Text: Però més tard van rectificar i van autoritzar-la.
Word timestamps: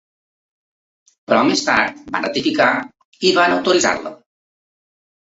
Però 1.27 1.41
més 1.49 1.61
tard 1.67 1.99
van 2.15 2.25
rectificar 2.27 2.71
i 3.29 3.35
van 3.41 3.55
autoritzar-la. 3.59 4.15